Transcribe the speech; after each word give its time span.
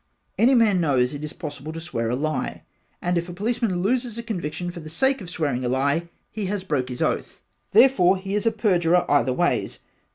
Any 0.39 0.55
man 0.55 0.81
knows 0.81 1.13
it 1.13 1.23
is 1.23 1.31
possible 1.31 1.71
to 1.73 1.79
swear 1.79 2.09
a 2.09 2.15
lie 2.15 2.63
and 3.03 3.19
if 3.19 3.29
a 3.29 3.33
policeman 3.33 3.83
looses 3.83 4.17
a 4.17 4.23
conviction 4.23 4.71
for 4.71 4.79
the 4.79 4.89
sake 4.89 5.21
of 5.21 5.29
swearing 5.29 5.63
a 5.63 5.69
lie 5.69 6.09
he 6.31 6.47
has 6.47 6.63
broke 6.63 6.89
his 6.89 7.03
oath 7.03 7.43
therefore 7.69 8.17
he 8.17 8.33
is 8.33 8.47
a 8.47 8.51
perjurer 8.51 9.05
either 9.11 9.31
ways. 9.31 9.77